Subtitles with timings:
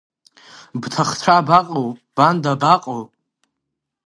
[0.81, 3.01] Бҭахцәа абаҟоу, бан дабаҟоу?